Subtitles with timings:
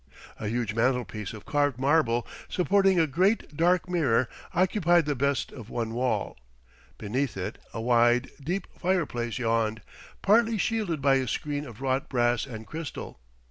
[0.39, 5.69] A huge mantelpiece of carved marble, supporting a great, dark mirror, occupied the best of
[5.69, 6.39] one wall,
[6.97, 9.83] beneath it a wide, deep fireplace yawned,
[10.23, 13.19] partly shielded by a screen of wrought brass and crystal.